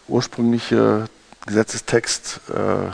[0.08, 1.06] ursprüngliche
[1.48, 2.92] Gesetzestext äh,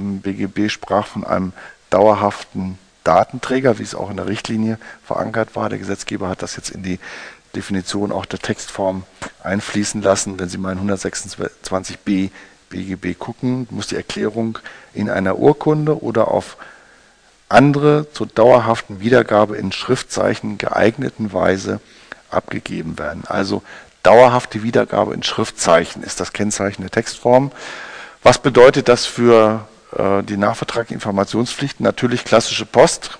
[0.00, 1.52] im BGB sprach von einem
[1.90, 5.68] dauerhaften Datenträger, wie es auch in der Richtlinie verankert war.
[5.68, 6.98] Der Gesetzgeber hat das jetzt in die
[7.54, 9.04] Definition auch der Textform
[9.42, 10.38] einfließen lassen.
[10.38, 12.30] Wenn Sie mal in 126b
[12.68, 14.58] BGB gucken, muss die Erklärung
[14.92, 16.56] in einer Urkunde oder auf
[17.48, 21.80] andere zur dauerhaften Wiedergabe in Schriftzeichen geeigneten Weise
[22.30, 23.24] abgegeben werden.
[23.26, 23.62] Also
[24.02, 27.50] dauerhafte Wiedergabe in Schriftzeichen ist das Kennzeichen der Textform.
[28.22, 33.18] Was bedeutet das für äh, die nachvertraglichen Informationspflichten natürlich klassische Post,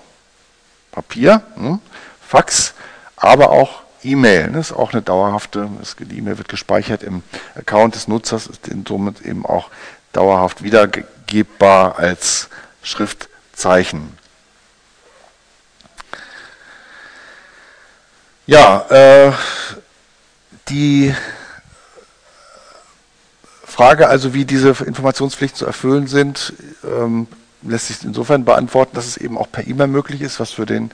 [0.91, 1.79] Papier, hm,
[2.21, 2.73] Fax,
[3.15, 4.43] aber auch E-Mail.
[4.45, 7.23] Das ne, ist auch eine dauerhafte, die E-Mail wird gespeichert im
[7.55, 9.69] Account des Nutzers, ist somit eben auch
[10.13, 12.49] dauerhaft wiedergebbar als
[12.81, 14.17] Schriftzeichen.
[18.47, 19.31] Ja, äh,
[20.69, 21.13] die
[23.79, 26.51] Frage also, wie diese Informationspflichten zu erfüllen sind,
[26.83, 27.27] ähm,
[27.61, 30.91] lässt sich insofern beantworten, dass es eben auch per E-Mail möglich ist, was für den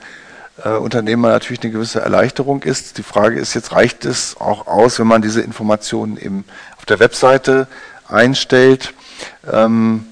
[0.64, 2.96] äh, Unternehmer natürlich eine gewisse Erleichterung ist.
[2.98, 6.44] Die Frage ist jetzt, reicht es auch aus, wenn man diese Informationen eben
[6.76, 7.66] auf der Webseite
[8.06, 8.94] einstellt?
[9.52, 10.06] Ähm,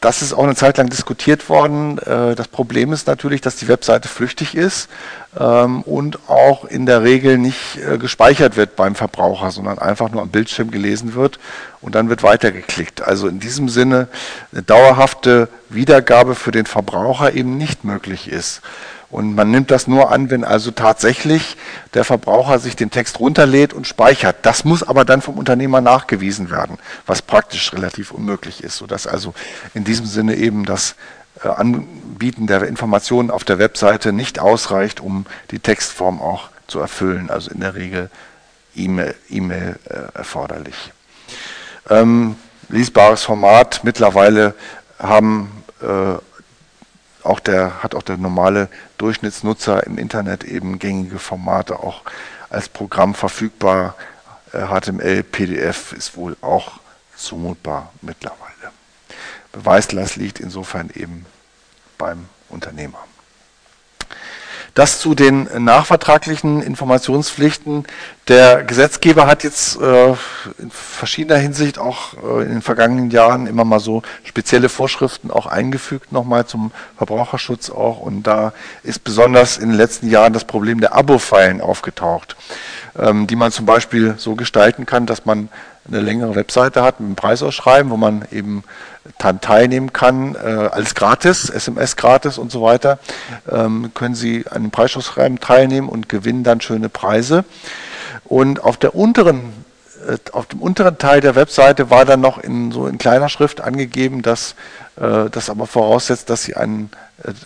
[0.00, 1.98] das ist auch eine Zeit lang diskutiert worden.
[1.98, 4.88] Äh, das Problem ist natürlich, dass die Webseite flüchtig ist
[5.38, 10.22] ähm, und auch in der Regel nicht äh, gespeichert wird beim Verbraucher, sondern einfach nur
[10.22, 11.40] am Bildschirm gelesen wird
[11.80, 13.02] und dann wird weitergeklickt.
[13.02, 14.08] Also in diesem Sinne
[14.52, 18.62] eine dauerhafte Wiedergabe für den Verbraucher eben nicht möglich ist.
[19.10, 21.56] Und man nimmt das nur an, wenn also tatsächlich
[21.94, 24.36] der Verbraucher sich den Text runterlädt und speichert.
[24.42, 29.32] Das muss aber dann vom Unternehmer nachgewiesen werden, was praktisch relativ unmöglich ist, sodass also
[29.72, 30.94] in diesem Sinne eben das
[31.42, 37.30] äh, Anbieten der Informationen auf der Webseite nicht ausreicht, um die Textform auch zu erfüllen.
[37.30, 38.10] Also in der Regel
[38.76, 39.40] E-Mail e
[40.14, 40.92] erforderlich.
[41.88, 42.36] Ähm,
[42.68, 43.80] lesbares Format.
[43.82, 44.54] Mittlerweile
[44.98, 46.14] haben äh,
[47.28, 52.02] auch der, hat auch der normale Durchschnittsnutzer im Internet eben gängige Formate auch
[52.50, 53.94] als Programm verfügbar.
[54.52, 56.80] HTML, äh, PDF ist wohl auch
[57.14, 58.72] zumutbar mittlerweile.
[59.52, 61.26] Beweislast liegt insofern eben
[61.98, 62.98] beim Unternehmer.
[64.78, 67.84] Das zu den nachvertraglichen Informationspflichten.
[68.28, 70.10] Der Gesetzgeber hat jetzt äh,
[70.56, 75.46] in verschiedener Hinsicht auch äh, in den vergangenen Jahren immer mal so spezielle Vorschriften auch
[75.46, 77.98] eingefügt, nochmal zum Verbraucherschutz auch.
[77.98, 78.52] Und da
[78.84, 82.36] ist besonders in den letzten Jahren das Problem der Abo-Fallen aufgetaucht,
[82.96, 85.48] ähm, die man zum Beispiel so gestalten kann, dass man
[85.88, 88.64] eine längere Webseite hat mit einem Preisausschreiben, wo man eben
[89.18, 92.98] dann teilnehmen kann, äh, alles gratis, SMS gratis und so weiter,
[93.50, 97.44] ähm, können Sie an dem Preisausschreiben teilnehmen und gewinnen dann schöne Preise.
[98.24, 99.52] Und auf der unteren
[100.06, 103.60] äh, auf dem unteren Teil der Webseite war dann noch in so in kleiner Schrift
[103.60, 104.54] angegeben, dass
[104.98, 106.90] das aber voraussetzt, dass Sie einen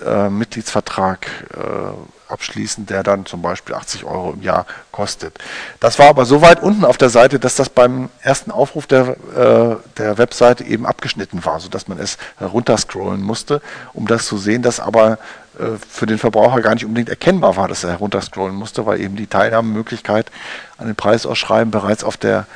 [0.05, 5.39] äh, Mitgliedsvertrag äh, abschließen, der dann zum Beispiel 80 Euro im Jahr kostet.
[5.81, 9.17] Das war aber so weit unten auf der Seite, dass das beim ersten Aufruf der,
[9.35, 13.61] äh, der Webseite eben abgeschnitten war, sodass man es herunterscrollen musste,
[13.93, 15.19] um das zu sehen, dass aber
[15.59, 19.17] äh, für den Verbraucher gar nicht unbedingt erkennbar war, dass er herunterscrollen musste, weil eben
[19.17, 20.31] die Teilnahmemöglichkeit
[20.79, 22.47] an den Preisausschreiben bereits auf der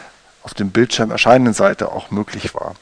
[0.43, 2.77] auf dem Bildschirm erscheinenden Seite auch möglich war.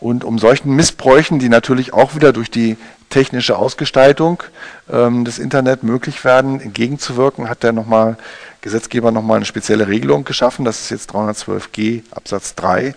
[0.00, 2.76] Und um solchen Missbräuchen, die natürlich auch wieder durch die
[3.10, 4.42] technische Ausgestaltung
[4.90, 8.16] ähm, des Internet möglich werden, entgegenzuwirken, hat der nochmal,
[8.60, 10.64] Gesetzgeber nochmal eine spezielle Regelung geschaffen.
[10.64, 12.94] Das ist jetzt 312g Absatz 3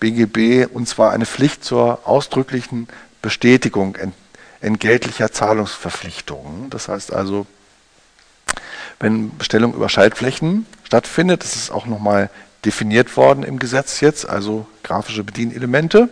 [0.00, 2.88] BGB und zwar eine Pflicht zur ausdrücklichen
[3.20, 4.14] Bestätigung ent
[4.60, 6.70] entgeltlicher Zahlungsverpflichtungen.
[6.70, 7.46] Das heißt also,
[9.00, 12.30] wenn Bestellung über Schaltflächen stattfindet, das ist auch nochmal
[12.64, 16.08] definiert worden im Gesetz jetzt, also grafische Bedienelemente,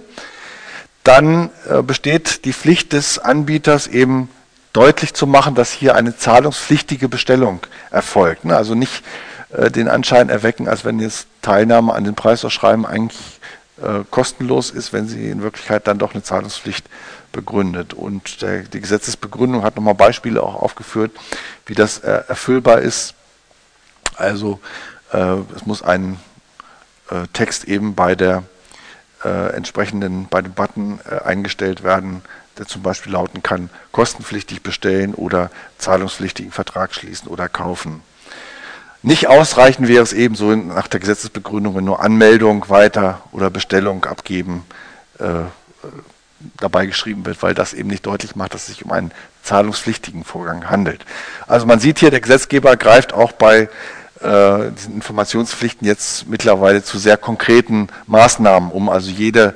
[1.05, 4.29] dann äh, besteht die Pflicht des Anbieters eben
[4.73, 7.61] deutlich zu machen, dass hier eine zahlungspflichtige Bestellung
[7.91, 8.45] erfolgt.
[8.45, 8.57] Ne?
[8.57, 9.03] Also nicht
[9.51, 13.41] äh, den Anschein erwecken, als wenn jetzt Teilnahme an den Preisausschreiben eigentlich
[13.83, 16.87] äh, kostenlos ist, wenn sie in Wirklichkeit dann doch eine Zahlungspflicht
[17.33, 17.95] begründet.
[17.95, 21.13] Und der, die Gesetzesbegründung hat nochmal Beispiele auch aufgeführt,
[21.67, 23.15] wie das erfüllbar ist.
[24.17, 24.61] Also
[25.13, 26.19] es muss ein
[27.11, 28.45] äh, Text eben bei der
[29.25, 32.23] äh, entsprechenden, bei dem Button äh, eingestellt werden,
[32.59, 38.03] der zum Beispiel lauten kann, kostenpflichtig bestellen oder zahlungspflichtigen Vertrag schließen oder kaufen.
[39.03, 44.65] Nicht ausreichend wäre es ebenso nach der Gesetzesbegründung, wenn nur Anmeldung weiter oder Bestellung abgeben
[45.19, 45.45] äh,
[46.59, 50.25] dabei geschrieben wird, weil das eben nicht deutlich macht, dass es sich um einen zahlungspflichtigen
[50.25, 51.05] Vorgang handelt.
[51.47, 53.69] Also man sieht hier, der Gesetzgeber greift auch bei
[54.23, 59.55] äh, Informationspflichten jetzt mittlerweile zu sehr konkreten Maßnahmen, um also jede,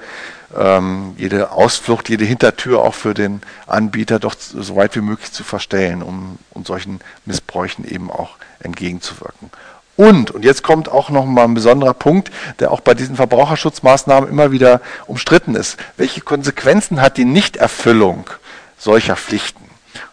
[0.57, 5.44] ähm, jede Ausflucht, jede Hintertür auch für den Anbieter doch so weit wie möglich zu
[5.44, 9.50] verstellen, um, um solchen Missbräuchen eben auch entgegenzuwirken.
[9.96, 14.29] Und, und jetzt kommt auch noch mal ein besonderer Punkt, der auch bei diesen Verbraucherschutzmaßnahmen
[14.29, 15.77] immer wieder umstritten ist.
[15.96, 18.29] Welche Konsequenzen hat die Nichterfüllung
[18.77, 19.62] solcher Pflichten?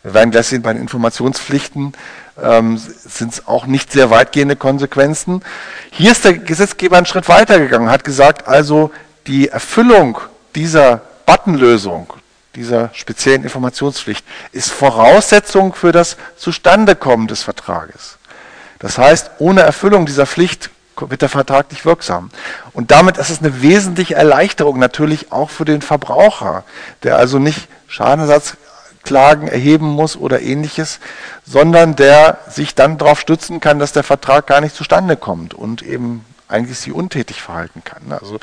[0.04, 1.94] Wir werden gleich sehen, bei den Informationspflichten
[2.42, 5.42] ähm, sind es auch nicht sehr weitgehende Konsequenzen.
[5.92, 8.92] Hier ist der Gesetzgeber einen Schritt weitergegangen, hat gesagt, also
[9.28, 10.20] die Erfüllung
[10.56, 12.14] dieser Buttonlösung,
[12.56, 18.18] dieser speziellen Informationspflicht, ist Voraussetzung für das Zustandekommen des Vertrages.
[18.80, 22.30] Das heißt, ohne Erfüllung dieser Pflicht wird der Vertrag nicht wirksam.
[22.74, 26.64] Und damit ist es eine wesentliche Erleichterung natürlich auch für den Verbraucher,
[27.04, 28.56] der also nicht Schadenersatz
[29.04, 31.00] Klagen erheben muss oder ähnliches,
[31.46, 35.82] sondern der sich dann darauf stützen kann, dass der Vertrag gar nicht zustande kommt und
[35.82, 38.12] eben eigentlich sich untätig verhalten kann.
[38.12, 38.40] Also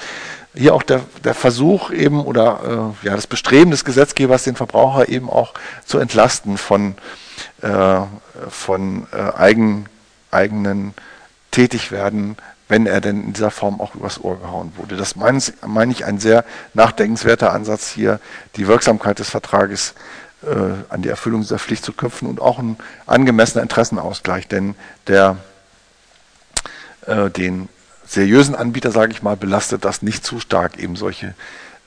[0.54, 5.08] hier auch der, der Versuch eben oder äh, ja, das Bestreben des Gesetzgebers, den Verbraucher
[5.08, 6.94] eben auch zu entlasten von,
[7.60, 8.00] äh,
[8.48, 9.86] von äh, eigen,
[10.30, 10.94] eigenen
[11.50, 12.36] Tätigwerden
[12.68, 14.96] wenn er denn in dieser Form auch übers Ohr gehauen wurde.
[14.96, 16.44] Das meine mein ich ein sehr
[16.74, 18.20] nachdenkenswerter Ansatz hier,
[18.56, 19.94] die Wirksamkeit des Vertrages
[20.42, 24.74] äh, an die Erfüllung dieser Pflicht zu köpfen und auch ein angemessener Interessenausgleich, denn
[25.06, 25.36] der
[27.06, 27.68] äh, den
[28.06, 31.34] seriösen Anbieter, sage ich mal, belastet das nicht zu stark, eben solche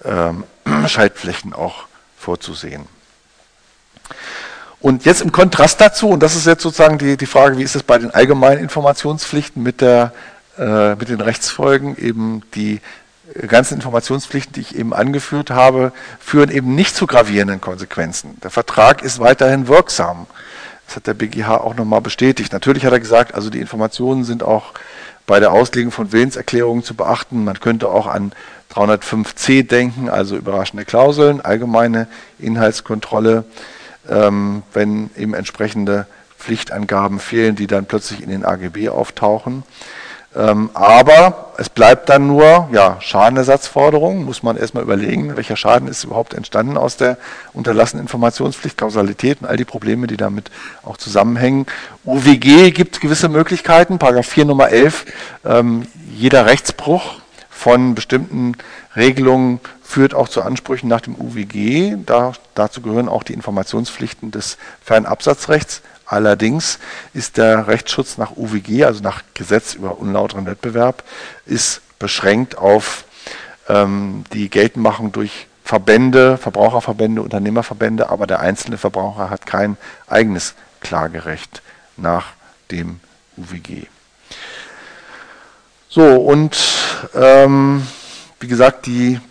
[0.03, 0.43] ähm,
[0.87, 1.87] Schaltflächen auch
[2.17, 2.87] vorzusehen.
[4.79, 7.75] Und jetzt im Kontrast dazu, und das ist jetzt sozusagen die, die Frage, wie ist
[7.75, 10.11] es bei den allgemeinen Informationspflichten mit, der,
[10.57, 12.81] äh, mit den Rechtsfolgen, eben die
[13.47, 18.37] ganzen Informationspflichten, die ich eben angeführt habe, führen eben nicht zu gravierenden Konsequenzen.
[18.43, 20.27] Der Vertrag ist weiterhin wirksam.
[20.87, 22.51] Das hat der BGH auch nochmal bestätigt.
[22.51, 24.73] Natürlich hat er gesagt, also die Informationen sind auch
[25.25, 27.43] bei der Auslegung von Willenserklärungen zu beachten.
[27.43, 28.33] Man könnte auch an
[28.73, 32.07] 305c denken, also überraschende Klauseln, allgemeine
[32.39, 33.45] Inhaltskontrolle
[34.09, 39.63] ähm, wenn eben entsprechende Pflichtangaben fehlen, die dann plötzlich in den AGB auftauchen.
[40.33, 46.05] Ähm, aber es bleibt dann nur ja, Schadenersatzforderung, muss man erstmal überlegen, welcher Schaden ist
[46.05, 47.17] überhaupt entstanden aus der
[47.53, 50.49] unterlassenen Informationspflicht, Kausalität und all die Probleme, die damit
[50.83, 51.65] auch zusammenhängen.
[52.05, 55.05] UWG gibt gewisse Möglichkeiten, Paragraph 4 Nummer 11,
[55.43, 57.15] ähm, jeder Rechtsbruch
[57.49, 58.53] von bestimmten
[58.95, 61.97] Regelungen führt auch zu Ansprüchen nach dem UWG.
[62.05, 65.81] Da, dazu gehören auch die Informationspflichten des Fernabsatzrechts.
[66.11, 66.77] Allerdings
[67.13, 71.05] ist der Rechtsschutz nach UWG, also nach Gesetz über unlauteren Wettbewerb,
[71.45, 73.05] ist beschränkt auf
[73.69, 81.61] ähm, die Geltendmachung durch Verbände, Verbraucherverbände, Unternehmerverbände, aber der einzelne Verbraucher hat kein eigenes Klagerecht
[81.95, 82.33] nach
[82.71, 82.99] dem
[83.37, 83.85] UWG.
[85.87, 86.57] So, und
[87.15, 87.87] ähm,
[88.41, 89.21] wie gesagt, die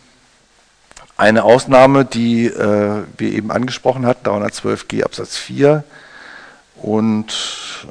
[1.18, 5.84] eine Ausnahme, die äh, wir eben angesprochen hatten, 312g Absatz 4.
[6.82, 7.34] Und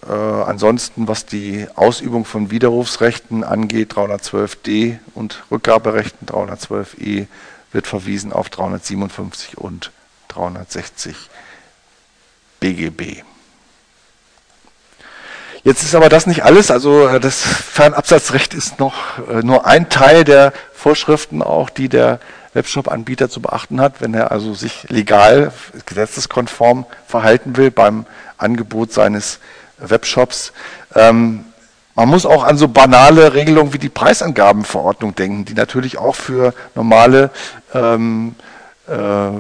[0.08, 7.28] äh, ansonsten, was die Ausübung von Widerrufsrechten angeht, 312d und Rückgaberechten 312e,
[7.72, 9.92] wird verwiesen auf 357 und
[10.30, 11.16] 360
[12.60, 13.24] BGB.
[15.64, 19.90] Jetzt ist aber das nicht alles, also äh, das Fernabsatzrecht ist noch äh, nur ein
[19.90, 22.20] Teil der Vorschriften, auch die der
[22.54, 25.52] Webshop-Anbieter zu beachten hat, wenn er also sich legal,
[25.86, 28.06] gesetzeskonform verhalten will beim
[28.40, 29.40] Angebot seines
[29.78, 30.52] Webshops.
[30.96, 31.46] Ähm,
[31.96, 36.54] man muss auch an so banale Regelungen wie die Preisangabenverordnung denken, die natürlich auch für
[36.74, 37.30] normale
[37.74, 38.36] ähm,
[38.88, 39.32] äh,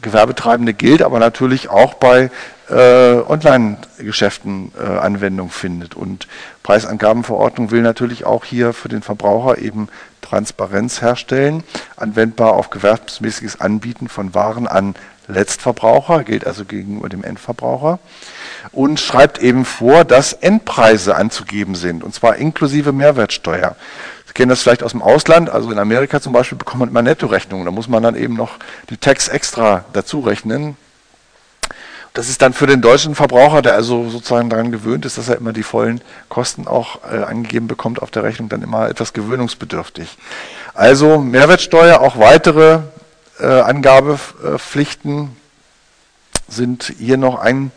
[0.00, 2.30] Gewerbetreibende gilt, aber natürlich auch bei
[2.70, 5.94] äh, Online-Geschäften äh, Anwendung findet.
[5.94, 6.28] Und
[6.62, 9.88] Preisangabenverordnung will natürlich auch hier für den Verbraucher eben
[10.20, 11.64] Transparenz herstellen,
[11.96, 14.94] anwendbar auf gewerbsmäßiges Anbieten von Waren an
[15.28, 17.98] Letztverbraucher, gilt also gegenüber dem Endverbraucher,
[18.72, 23.76] und schreibt eben vor, dass Endpreise anzugeben sind, und zwar inklusive Mehrwertsteuer.
[24.26, 27.02] Sie kennen das vielleicht aus dem Ausland, also in Amerika zum Beispiel bekommt man immer
[27.02, 28.56] Nettorechnungen, da muss man dann eben noch
[28.90, 30.76] die Tax extra dazu rechnen,
[32.18, 35.36] das ist dann für den deutschen Verbraucher, der also sozusagen daran gewöhnt ist, dass er
[35.36, 40.18] immer die vollen Kosten auch äh, angegeben bekommt auf der Rechnung, dann immer etwas gewöhnungsbedürftig.
[40.74, 42.80] Also Mehrwertsteuer, auch weitere
[43.44, 45.36] Angabepflichten
[46.48, 47.70] sind hier noch ein,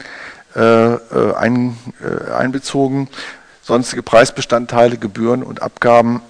[0.55, 3.09] äh, äh ein, äh, einbezogen.
[3.61, 6.21] Sonstige Preisbestandteile, Gebühren und Abgaben.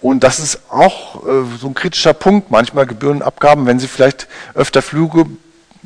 [0.00, 2.50] Und das ist auch äh, so ein kritischer Punkt.
[2.50, 5.26] Manchmal Gebühren und Abgaben, wenn Sie vielleicht öfter Flüge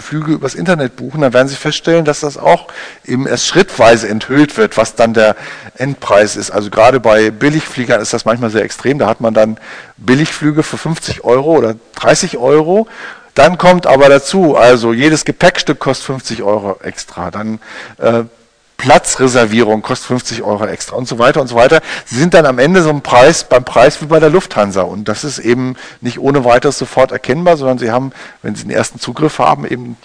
[0.00, 2.68] Flüge übers Internet buchen, dann werden Sie feststellen, dass das auch
[3.04, 5.36] eben erst schrittweise enthüllt wird, was dann der
[5.76, 6.50] Endpreis ist.
[6.50, 8.98] Also gerade bei Billigfliegern ist das manchmal sehr extrem.
[8.98, 9.58] Da hat man dann
[9.96, 12.86] Billigflüge für 50 Euro oder 30 Euro.
[13.34, 17.30] Dann kommt aber dazu, also jedes Gepäckstück kostet 50 Euro extra.
[17.30, 17.60] Dann
[17.98, 18.24] äh,
[18.80, 21.82] Platzreservierung kostet 50 Euro extra und so weiter und so weiter.
[22.06, 25.06] Sie sind dann am Ende so ein Preis beim Preis wie bei der Lufthansa und
[25.06, 28.98] das ist eben nicht ohne weiteres sofort erkennbar, sondern Sie haben, wenn Sie den ersten
[28.98, 29.98] Zugriff haben, eben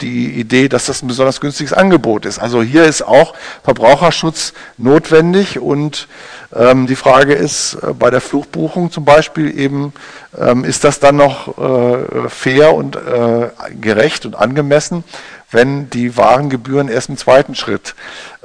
[0.00, 2.38] die Idee, dass das ein besonders günstiges Angebot ist.
[2.38, 3.34] Also hier ist auch
[3.64, 6.08] Verbraucherschutz notwendig und
[6.54, 9.92] ähm, die Frage ist äh, bei der Flugbuchung zum Beispiel eben,
[10.38, 15.04] ähm, ist das dann noch äh, fair und äh, gerecht und angemessen?
[15.50, 17.94] wenn die Warengebühren erst im zweiten Schritt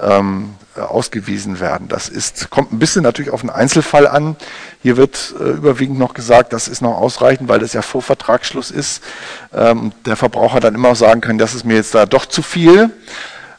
[0.02, 1.88] ähm, ausgewiesen werden.
[1.88, 4.36] Das ist, kommt ein bisschen natürlich auf den Einzelfall an.
[4.82, 8.72] Hier wird äh, überwiegend noch gesagt, das ist noch ausreichend, weil das ja vor Vertragsschluss
[8.72, 9.04] ist.
[9.54, 12.89] Ähm, der Verbraucher dann immer sagen kann, das ist mir jetzt da doch zu viel.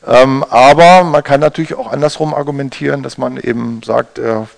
[0.06, 4.48] Ähm, aber man kann natürlich auch andersrum argumentieren, dass man eben sagt, der,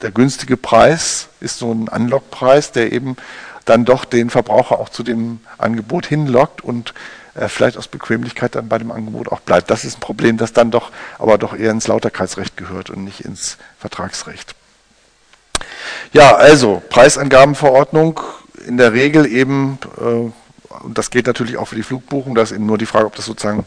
[0.00, 3.16] der günstige Preis ist so ein Unlock-Preis, der eben
[3.64, 6.94] dann doch den Verbraucher auch zu dem Angebot hinlockt und
[7.34, 9.70] äh, vielleicht aus Bequemlichkeit dann bei dem Angebot auch bleibt.
[9.70, 13.20] Das ist ein Problem, das dann doch aber doch eher ins Lauterkeitsrecht gehört und nicht
[13.20, 14.54] ins Vertragsrecht.
[16.12, 18.20] Ja, also Preisangabenverordnung
[18.66, 20.30] in der Regel eben, äh,
[20.82, 23.16] und das geht natürlich auch für die Flugbuchung, da ist eben nur die Frage, ob
[23.16, 23.66] das sozusagen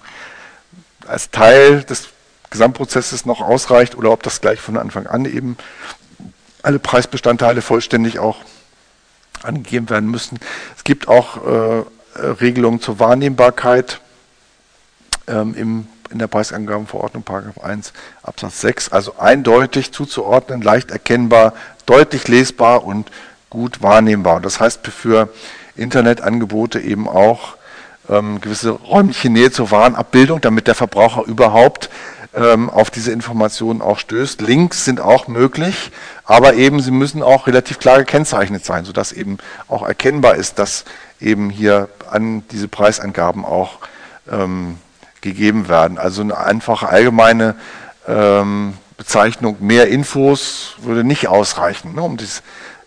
[1.08, 2.10] als Teil des
[2.50, 5.58] Gesamtprozesses noch ausreicht oder ob das gleich von Anfang an eben
[6.62, 8.38] alle Preisbestandteile vollständig auch
[9.44, 10.40] angegeben werden müssen.
[10.76, 11.84] Es gibt auch äh,
[12.16, 14.00] Regelungen zur Wahrnehmbarkeit
[15.28, 17.94] ähm, im, in der Preisangabenverordnung, Paragraph 1
[18.24, 21.54] Absatz 6, also eindeutig zuzuordnen, leicht erkennbar,
[21.86, 23.12] deutlich lesbar und
[23.50, 24.42] gut wahrnehmbar.
[24.42, 25.30] das heißt für
[25.76, 27.58] Internetangebote eben auch
[28.10, 31.90] ähm, gewisse räumliche Nähe zur Warenabbildung, damit der Verbraucher überhaupt
[32.36, 34.42] ähm, auf diese Informationen auch stößt.
[34.42, 35.92] Links sind auch möglich,
[36.24, 39.38] aber eben sie müssen auch relativ klar gekennzeichnet sein, sodass eben
[39.68, 40.86] auch erkennbar ist, dass
[41.20, 43.80] eben hier an diese Preisangaben auch
[44.32, 44.78] ähm,
[45.22, 45.98] gegeben werden.
[45.98, 47.56] Also eine einfache allgemeine
[48.08, 52.44] ähm, Bezeichnung mehr Infos würde nicht ausreichen, ne, um dies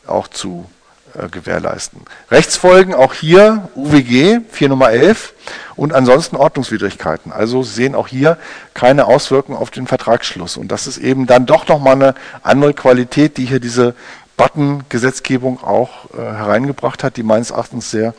[0.07, 0.67] auch zu
[1.15, 2.01] äh, gewährleisten.
[2.31, 5.35] Rechtsfolgen auch hier UWG 4 Nummer 11
[5.77, 7.33] und ansonsten Ordnungswidrigkeiten.
[7.33, 8.39] Also Sie sehen auch hier
[8.75, 10.57] keine Auswirkungen auf den Vertragsschluss.
[10.57, 13.95] Und das ist eben dann doch nochmal eine andere Qualität, die hier diese
[14.37, 18.15] Button-Gesetzgebung auch äh, hereingebracht hat, die meines Erachtens sehr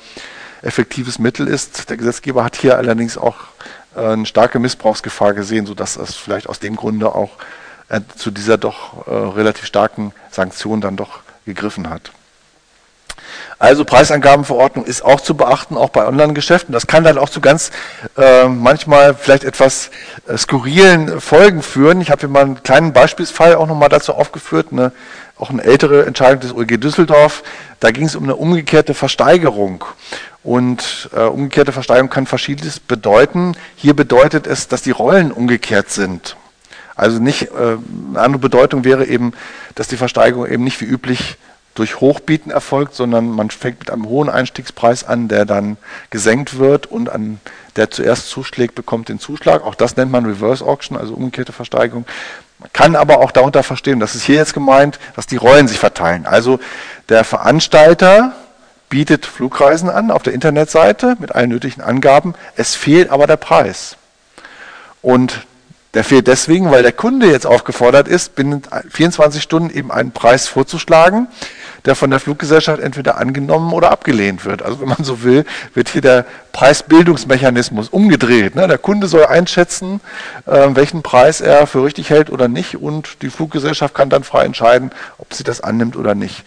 [0.62, 1.89] effektives Mittel ist.
[1.89, 3.36] Der Gesetzgeber hat hier allerdings auch
[3.95, 7.32] äh, eine starke Missbrauchsgefahr gesehen, sodass es vielleicht aus dem Grunde auch
[7.89, 12.12] äh, zu dieser doch äh, relativ starken Sanktion dann doch gegriffen hat.
[13.57, 16.72] Also Preisangabenverordnung ist auch zu beachten, auch bei Online-Geschäften.
[16.72, 17.72] Das kann dann auch zu ganz
[18.18, 19.91] äh, manchmal vielleicht etwas
[20.28, 21.99] äh, skurrilen Folgen führen.
[21.99, 24.93] Ich habe hier mal einen kleinen Beispielsfall auch nochmal dazu aufgeführt, eine,
[25.38, 27.43] auch eine ältere Entscheidung des OEG Düsseldorf.
[27.80, 29.84] Da ging es um eine umgekehrte Versteigerung.
[30.43, 33.55] Und äh, umgekehrte Versteigerung kann verschiedenes bedeuten.
[33.75, 36.37] Hier bedeutet es, dass die Rollen umgekehrt sind.
[36.95, 37.77] Also nicht, äh,
[38.09, 39.33] eine andere Bedeutung wäre eben,
[39.75, 41.37] dass die Versteigerung eben nicht wie üblich
[41.75, 45.77] durch Hochbieten erfolgt, sondern man fängt mit einem hohen Einstiegspreis an, der dann
[46.09, 47.39] gesenkt wird und an
[47.77, 49.63] der zuerst zuschlägt, bekommt den Zuschlag.
[49.63, 52.05] Auch das nennt man Reverse Auction, also umgekehrte Versteigerung.
[52.59, 55.79] Man kann aber auch darunter verstehen, das ist hier jetzt gemeint, dass die Rollen sich
[55.79, 56.25] verteilen.
[56.25, 56.59] Also
[57.07, 58.33] der Veranstalter
[58.89, 62.33] bietet Flugreisen an auf der Internetseite mit allen nötigen Angaben.
[62.55, 63.95] Es fehlt aber der Preis.
[65.01, 65.45] Und
[65.95, 68.61] der fehlt deswegen, weil der Kunde jetzt aufgefordert ist, binnen
[68.91, 71.27] 24 Stunden eben einen Preis vorzuschlagen,
[71.85, 74.61] der von der Fluggesellschaft entweder angenommen oder abgelehnt wird.
[74.61, 78.53] Also wenn man so will, wird hier der Preisbildungsmechanismus umgedreht.
[78.53, 78.67] Ne?
[78.67, 79.99] Der Kunde soll einschätzen,
[80.45, 84.45] äh, welchen Preis er für richtig hält oder nicht und die Fluggesellschaft kann dann frei
[84.45, 86.43] entscheiden, ob sie das annimmt oder nicht.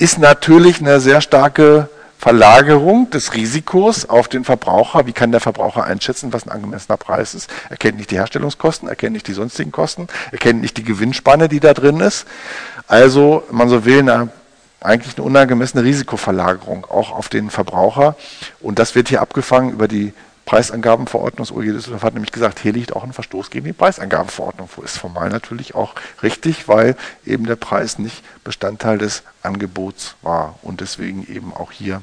[0.00, 1.88] Ist natürlich eine sehr starke
[2.20, 5.06] Verlagerung des Risikos auf den Verbraucher.
[5.06, 7.50] Wie kann der Verbraucher einschätzen, was ein angemessener Preis ist?
[7.68, 10.84] Er kennt nicht die Herstellungskosten, er kennt nicht die sonstigen Kosten, er kennt nicht die
[10.84, 12.26] Gewinnspanne, die da drin ist.
[12.86, 14.28] Also, man so will, eine,
[14.80, 18.14] eigentlich eine unangemessene Risikoverlagerung auch auf den Verbraucher.
[18.60, 20.12] Und das wird hier abgefangen über die
[20.48, 21.46] Preisangabenverordnung.
[21.46, 24.70] Das OEG Düsseldorf hat nämlich gesagt, hier liegt auch ein Verstoß gegen die Preisangabenverordnung.
[24.82, 26.96] Ist formal natürlich auch richtig, weil
[27.26, 32.00] eben der Preis nicht Bestandteil des Angebots war und deswegen eben auch hier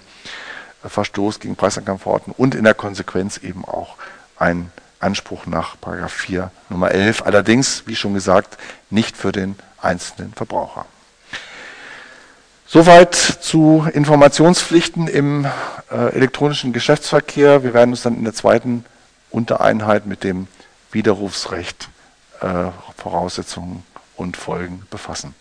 [0.84, 3.96] Verstoß gegen Preisangabenverordnung und in der Konsequenz eben auch
[4.38, 5.78] ein Anspruch nach
[6.08, 7.24] 4 Nummer 11.
[7.24, 8.60] Allerdings, wie schon gesagt,
[8.92, 10.86] nicht für den einzelnen Verbraucher.
[12.68, 15.46] Soweit zu Informationspflichten im
[15.92, 17.64] äh, elektronischen Geschäftsverkehr.
[17.64, 18.86] Wir werden uns dann in der zweiten
[19.30, 20.48] Untereinheit mit dem
[20.92, 21.90] Widerrufsrecht,
[22.42, 23.84] äh, Voraussetzungen
[24.16, 25.36] und Folgen befassen.